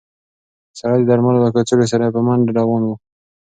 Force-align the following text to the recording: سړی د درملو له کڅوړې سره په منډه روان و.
سړی 0.79 0.99
د 1.01 1.07
درملو 1.09 1.43
له 1.45 1.49
کڅوړې 1.55 1.87
سره 1.93 2.13
په 2.15 2.19
منډه 2.27 2.51
روان 2.59 2.81
و. 2.85 2.89